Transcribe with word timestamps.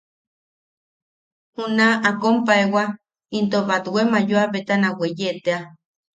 Juna 1.53 1.87
a 2.09 2.11
kompaewa 2.21 2.83
into 3.37 3.59
batwe 3.67 4.01
mayoa 4.11 4.43
betana 4.53 4.87
weye 4.99 5.31
tea. 5.43 5.59